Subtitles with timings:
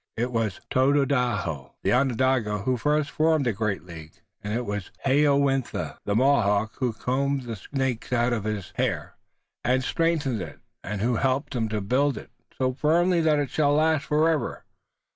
[0.17, 5.99] It was Tododaho, the Onondaga, who first formed the great League and it was Hayowentha,
[6.05, 9.13] the Mohawk, who combed the snakes out of his hair
[9.63, 13.51] and who strengthened it and who helped him to build it so firmly that it
[13.51, 14.65] shall last forever.